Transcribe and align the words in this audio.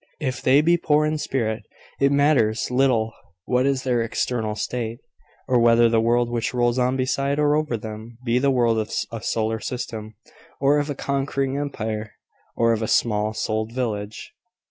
If 0.19 0.41
they 0.41 0.61
be 0.61 0.77
poor 0.77 1.05
in 1.05 1.19
spirit, 1.19 1.61
it 1.99 2.11
matters 2.11 2.71
little 2.71 3.13
what 3.45 3.67
is 3.67 3.83
their 3.83 4.01
external 4.01 4.55
state, 4.55 4.97
or 5.47 5.59
whether 5.59 5.89
the 5.89 6.01
world 6.01 6.27
which 6.31 6.55
rolls 6.55 6.79
on 6.79 6.97
beside 6.97 7.37
or 7.37 7.55
over 7.55 7.77
them 7.77 8.17
be 8.25 8.39
the 8.39 8.49
world 8.49 8.79
of 8.79 8.91
a 9.11 9.21
solar 9.21 9.59
system, 9.59 10.15
or 10.59 10.79
of 10.79 10.89
a 10.89 10.95
conquering 10.95 11.55
empire, 11.55 12.13
or 12.55 12.73
of 12.73 12.81
a 12.81 12.87
small 12.87 13.35
souled 13.35 13.73
village. 13.73 14.33